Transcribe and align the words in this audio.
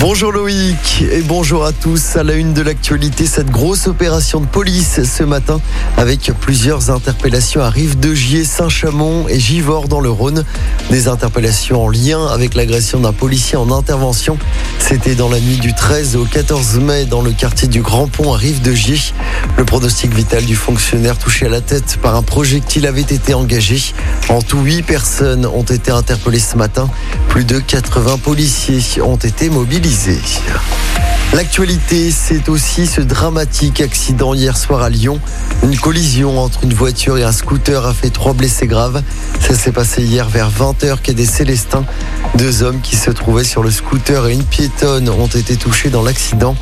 Bonjour 0.00 0.32
Loïc 0.32 1.04
et 1.12 1.20
bonjour 1.20 1.62
à 1.66 1.72
tous. 1.72 2.16
À 2.16 2.22
la 2.22 2.32
une 2.32 2.54
de 2.54 2.62
l'actualité, 2.62 3.26
cette 3.26 3.50
grosse 3.50 3.86
opération 3.86 4.40
de 4.40 4.46
police 4.46 5.04
ce 5.04 5.22
matin 5.24 5.60
avec 5.98 6.32
plusieurs 6.40 6.90
interpellations 6.90 7.60
à 7.60 7.68
Rive 7.68 8.00
de 8.00 8.14
Gier, 8.14 8.44
Saint-Chamond 8.44 9.28
et 9.28 9.38
Givors 9.38 9.88
dans 9.88 10.00
le 10.00 10.08
Rhône. 10.08 10.46
Des 10.90 11.06
interpellations 11.06 11.84
en 11.84 11.88
lien 11.90 12.26
avec 12.28 12.54
l'agression 12.54 13.00
d'un 13.00 13.12
policier 13.12 13.58
en 13.58 13.70
intervention. 13.70 14.38
C'était 14.78 15.14
dans 15.14 15.28
la 15.28 15.38
nuit 15.38 15.58
du 15.58 15.74
13 15.74 16.16
au 16.16 16.24
14 16.24 16.78
mai 16.78 17.04
dans 17.04 17.20
le 17.20 17.32
quartier 17.32 17.68
du 17.68 17.82
Grand 17.82 18.06
Pont 18.06 18.32
à 18.32 18.38
Rive 18.38 18.62
de 18.62 18.72
Gier. 18.72 19.12
Le 19.58 19.66
pronostic 19.66 20.14
vital 20.14 20.46
du 20.46 20.56
fonctionnaire 20.56 21.18
touché 21.18 21.44
à 21.44 21.50
la 21.50 21.60
tête 21.60 21.98
par 22.00 22.16
un 22.16 22.22
projectile 22.22 22.86
avait 22.86 23.02
été 23.02 23.34
engagé. 23.34 23.82
En 24.30 24.40
tout, 24.40 24.60
8 24.60 24.82
personnes 24.82 25.44
ont 25.44 25.62
été 25.62 25.90
interpellées 25.90 26.40
ce 26.40 26.56
matin. 26.56 26.88
Plus 27.28 27.44
de 27.44 27.58
80 27.58 28.16
policiers 28.16 29.02
ont 29.02 29.16
été 29.16 29.50
mobilisés. 29.50 29.89
L'actualité, 31.32 32.12
c'est 32.12 32.48
aussi 32.48 32.86
ce 32.86 33.00
dramatique 33.00 33.80
accident 33.80 34.34
hier 34.34 34.56
soir 34.56 34.82
à 34.82 34.88
Lyon. 34.88 35.18
Une 35.64 35.76
collision 35.76 36.38
entre 36.38 36.62
une 36.62 36.74
voiture 36.74 37.18
et 37.18 37.24
un 37.24 37.32
scooter 37.32 37.84
a 37.84 37.92
fait 37.92 38.10
trois 38.10 38.32
blessés 38.32 38.68
graves. 38.68 39.02
Ça 39.40 39.54
s'est 39.54 39.72
passé 39.72 40.04
hier 40.04 40.28
vers 40.28 40.48
20h 40.48 41.00
quai 41.02 41.12
des 41.12 41.26
Célestins. 41.26 41.84
Deux 42.36 42.62
hommes 42.62 42.80
qui 42.80 42.94
se 42.94 43.10
trouvaient 43.10 43.42
sur 43.42 43.64
le 43.64 43.72
scooter 43.72 44.28
et 44.28 44.32
une 44.32 44.44
piétonne 44.44 45.08
ont 45.08 45.26
été 45.26 45.56
touchés 45.56 45.90
dans 45.90 46.02
l'accident. 46.02 46.54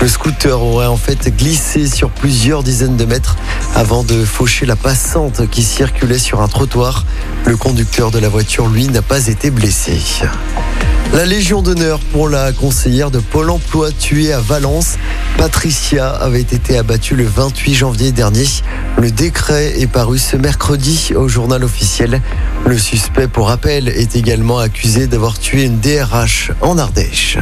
Le 0.00 0.06
scooter 0.06 0.62
aurait 0.62 0.86
en 0.86 0.96
fait 0.96 1.36
glissé 1.36 1.88
sur 1.88 2.10
plusieurs 2.10 2.62
dizaines 2.62 2.96
de 2.96 3.04
mètres 3.04 3.36
avant 3.74 4.04
de 4.04 4.24
faucher 4.24 4.64
la 4.64 4.76
passante 4.76 5.50
qui 5.50 5.64
circulait 5.64 6.18
sur 6.18 6.40
un 6.40 6.46
trottoir. 6.46 7.04
Le 7.46 7.56
conducteur 7.56 8.12
de 8.12 8.20
la 8.20 8.28
voiture, 8.28 8.68
lui, 8.68 8.86
n'a 8.86 9.02
pas 9.02 9.26
été 9.26 9.50
blessé. 9.50 9.98
La 11.14 11.24
Légion 11.24 11.62
d'honneur 11.62 11.98
pour 12.12 12.28
la 12.28 12.52
conseillère 12.52 13.10
de 13.10 13.18
Pôle 13.18 13.50
emploi 13.50 13.90
tuée 13.90 14.32
à 14.32 14.40
Valence. 14.40 14.96
Patricia 15.38 16.10
avait 16.10 16.40
été 16.40 16.76
abattue 16.76 17.14
le 17.14 17.24
28 17.24 17.74
janvier 17.74 18.12
dernier. 18.12 18.46
Le 18.98 19.10
décret 19.10 19.80
est 19.80 19.86
paru 19.86 20.18
ce 20.18 20.36
mercredi 20.36 21.12
au 21.14 21.28
journal 21.28 21.64
officiel. 21.64 22.20
Le 22.66 22.78
suspect, 22.78 23.28
pour 23.28 23.48
rappel, 23.48 23.88
est 23.88 24.16
également 24.16 24.58
accusé 24.58 25.06
d'avoir 25.06 25.38
tué 25.38 25.64
une 25.64 25.80
DRH 25.80 26.52
en 26.60 26.76
Ardèche. 26.76 27.38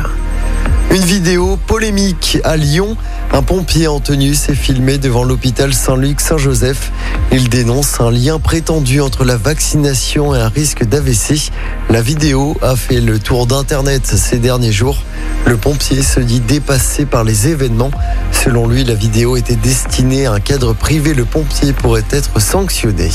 Une 0.95 1.03
vidéo 1.03 1.56
polémique 1.56 2.39
à 2.45 2.56
Lyon. 2.56 2.97
Un 3.33 3.42
pompier 3.42 3.89
en 3.89 3.98
tenue 3.98 4.37
s'est 4.37 4.55
filmé 4.55 4.97
devant 4.97 5.25
l'hôpital 5.25 5.75
Saint-Luc-Saint-Joseph. 5.75 6.92
Il 7.33 7.48
dénonce 7.48 8.01
un 8.01 8.12
lien 8.12 8.39
prétendu 8.39 9.01
entre 9.01 9.25
la 9.25 9.36
vaccination 9.36 10.36
et 10.36 10.39
un 10.39 10.48
risque 10.48 10.84
d'AVC. 10.84 11.51
La 11.91 12.01
vidéo 12.01 12.56
a 12.62 12.77
fait 12.77 13.01
le 13.01 13.19
tour 13.19 13.48
d'Internet 13.48 14.06
ces 14.06 14.39
derniers 14.39 14.70
jours. 14.70 15.03
Le 15.47 15.56
pompier 15.56 16.01
se 16.01 16.20
dit 16.20 16.39
dépassé 16.39 17.06
par 17.06 17.25
les 17.25 17.48
événements. 17.48 17.91
Selon 18.31 18.69
lui, 18.69 18.84
la 18.84 18.95
vidéo 18.95 19.36
était 19.36 19.56
destinée 19.56 20.27
à 20.27 20.33
un 20.33 20.41
cadre 20.41 20.75
privé. 20.75 21.12
Le 21.12 21.25
pompier 21.25 21.73
pourrait 21.73 22.05
être 22.11 22.41
sanctionné. 22.41 23.11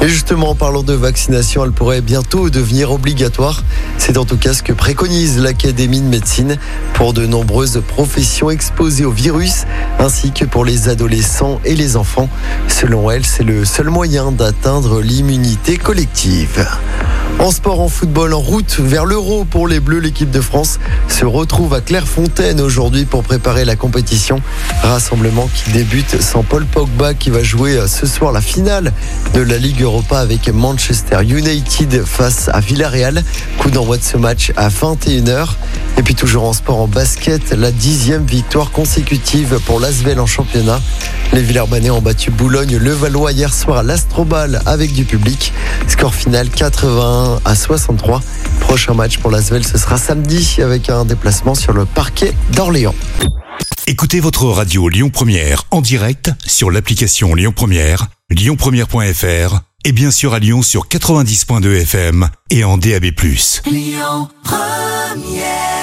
Et 0.00 0.08
justement, 0.08 0.50
en 0.50 0.54
parlant 0.54 0.82
de 0.82 0.92
vaccination, 0.92 1.64
elle 1.64 1.72
pourrait 1.72 2.00
bientôt 2.00 2.50
devenir 2.50 2.92
obligatoire. 2.92 3.62
C'est 3.98 4.16
en 4.16 4.24
tout 4.24 4.36
cas 4.36 4.52
ce 4.52 4.62
que 4.62 4.72
préconise 4.72 5.38
l'Académie 5.38 6.00
de 6.00 6.06
médecine 6.06 6.58
pour 6.94 7.12
de 7.12 7.26
nombreuses 7.26 7.82
professions 7.86 8.50
exposées 8.50 9.04
au 9.04 9.10
virus, 9.10 9.64
ainsi 9.98 10.32
que 10.32 10.44
pour 10.44 10.64
les 10.64 10.88
adolescents 10.88 11.60
et 11.64 11.74
les 11.74 11.96
enfants. 11.96 12.28
Selon 12.68 13.10
elle, 13.10 13.24
c'est 13.24 13.44
le 13.44 13.64
seul 13.64 13.88
moyen 13.88 14.32
d'atteindre 14.32 15.00
l'immunité 15.00 15.76
collective. 15.76 16.66
En 17.38 17.52
sport, 17.52 17.80
en 17.80 17.88
football, 17.88 18.34
en 18.34 18.40
route 18.40 18.80
vers 18.80 19.04
l'Euro 19.04 19.44
pour 19.44 19.68
les 19.68 19.78
Bleus, 19.78 20.00
l'équipe 20.00 20.30
de 20.30 20.40
France 20.40 20.80
se 21.06 21.24
retrouve 21.24 21.72
à 21.72 21.80
Clairefontaine 21.80 22.60
aujourd'hui 22.60 23.04
pour 23.04 23.22
préparer 23.22 23.64
la 23.64 23.76
compétition. 23.76 24.42
Rassemblement 24.82 25.48
qui 25.54 25.70
débute 25.70 26.20
sans 26.20 26.42
Paul 26.42 26.66
Pogba 26.66 27.14
qui 27.14 27.30
va 27.30 27.44
jouer 27.44 27.78
ce 27.86 28.06
soir 28.06 28.32
la 28.32 28.40
finale 28.40 28.92
de 29.34 29.40
la 29.40 29.56
Ligue 29.56 29.82
Europa 29.82 30.18
avec 30.18 30.48
Manchester 30.52 31.18
United 31.22 32.02
face 32.04 32.48
à 32.52 32.58
Villarreal. 32.58 33.22
Coup 33.58 33.70
d'envoi 33.70 33.98
de 33.98 34.02
ce 34.02 34.16
match 34.16 34.52
à 34.56 34.68
21h. 34.68 35.50
Et 35.98 36.02
puis 36.02 36.14
toujours 36.14 36.44
en 36.44 36.52
sport, 36.52 36.78
en 36.78 36.86
basket, 36.86 37.50
la 37.50 37.72
dixième 37.72 38.24
victoire 38.24 38.70
consécutive 38.70 39.58
pour 39.66 39.80
l'Asvel 39.80 40.20
en 40.20 40.26
championnat. 40.26 40.80
Les 41.32 41.42
Villeurbanais 41.42 41.90
ont 41.90 42.00
battu 42.00 42.30
Boulogne-le-Valois 42.30 43.32
hier 43.32 43.52
soir 43.52 43.78
à 43.78 43.82
l'Astrobal 43.82 44.62
avec 44.64 44.92
du 44.92 45.04
public. 45.04 45.52
Score 45.88 46.14
final 46.14 46.50
81 46.50 47.40
à 47.44 47.54
63. 47.56 48.22
Prochain 48.60 48.94
match 48.94 49.18
pour 49.18 49.32
l'Asvel, 49.32 49.66
ce 49.66 49.76
sera 49.76 49.98
samedi 49.98 50.58
avec 50.62 50.88
un 50.88 51.04
déplacement 51.04 51.56
sur 51.56 51.72
le 51.72 51.84
parquet 51.84 52.32
d'Orléans. 52.52 52.94
Écoutez 53.88 54.20
votre 54.20 54.44
radio 54.44 54.88
Lyon 54.88 55.10
Première 55.10 55.64
en 55.72 55.80
direct 55.80 56.30
sur 56.46 56.70
l'application 56.70 57.34
Lyon 57.34 57.52
Première, 57.54 58.06
lyonpremière.fr 58.30 59.60
et 59.84 59.92
bien 59.92 60.12
sûr 60.12 60.32
à 60.32 60.38
Lyon 60.38 60.62
sur 60.62 60.86
90.2 60.86 61.82
FM 61.82 62.28
et 62.50 62.62
en 62.62 62.78
DAB+. 62.78 63.06
Lyon 63.66 64.28
Première 64.44 65.77